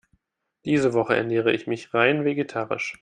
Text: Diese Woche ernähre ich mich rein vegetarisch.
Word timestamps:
Diese 0.65 0.93
Woche 0.95 1.15
ernähre 1.15 1.53
ich 1.53 1.67
mich 1.67 1.93
rein 1.93 2.25
vegetarisch. 2.25 2.97